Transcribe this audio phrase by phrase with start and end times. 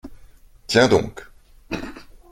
[0.65, 1.29] Tiens donc!